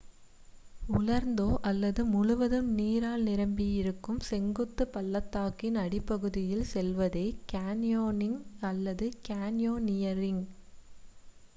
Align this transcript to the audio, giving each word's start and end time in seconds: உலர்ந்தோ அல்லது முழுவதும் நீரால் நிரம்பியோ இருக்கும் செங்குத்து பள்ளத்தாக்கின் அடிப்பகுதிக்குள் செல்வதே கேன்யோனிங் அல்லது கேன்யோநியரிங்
உலர்ந்தோ 0.91 1.45
அல்லது 1.61 2.01
முழுவதும் 2.05 2.69
நீரால் 2.71 3.25
நிரம்பியோ 3.25 3.75
இருக்கும் 3.81 4.17
செங்குத்து 4.29 4.85
பள்ளத்தாக்கின் 4.87 5.77
அடிப்பகுதிக்குள் 5.77 6.65
செல்வதே 6.73 7.25
கேன்யோனிங் 7.53 8.39
அல்லது 8.63 9.07
கேன்யோநியரிங் 9.29 10.43